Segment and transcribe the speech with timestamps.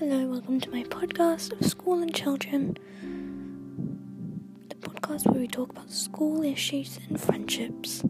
[0.00, 2.76] welcome to my podcast of School and Children.
[4.68, 8.02] The podcast where we talk about school issues and friendships.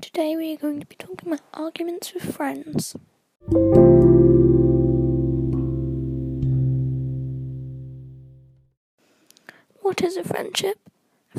[0.00, 2.96] Today we are going to be talking about arguments with friends.
[9.80, 10.78] What is a friendship?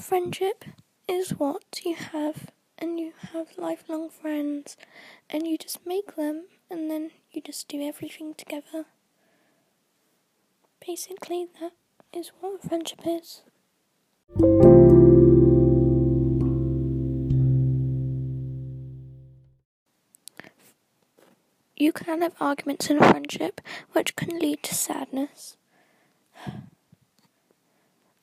[0.02, 0.66] Friendship
[1.08, 4.75] is what you have, and you have lifelong friends,
[5.30, 8.85] and you just make them, and then you just do everything together.
[10.85, 11.73] Basically, that
[12.12, 13.41] is what friendship is.
[21.75, 23.61] You can have arguments in a friendship
[23.94, 25.55] which can lead to sadness.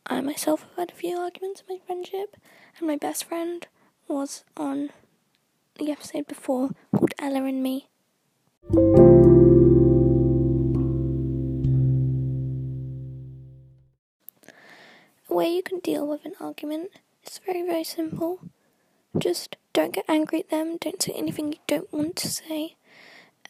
[0.08, 2.36] I myself have had a few arguments in my friendship,
[2.78, 3.66] and my best friend
[4.06, 4.90] was on
[5.78, 7.88] the episode before called Ella and Me.
[15.28, 16.92] A way you can deal with an argument
[17.26, 18.38] is very, very simple.
[19.18, 22.76] Just don't get angry at them, don't say anything you don't want to say,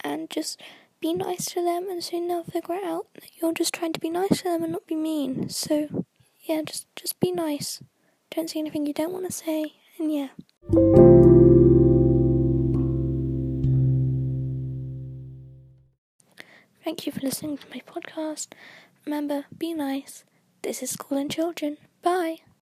[0.00, 0.58] and just
[1.00, 4.08] be nice to them, and soon they'll figure out that you're just trying to be
[4.08, 5.50] nice to them and not be mean.
[5.50, 6.05] So,
[6.46, 7.82] yeah, just just be nice.
[8.30, 10.28] Don't say anything you don't want to say, and yeah.
[16.84, 18.52] Thank you for listening to my podcast.
[19.04, 20.24] Remember, be nice.
[20.62, 21.78] This is School and Children.
[22.02, 22.38] Bye.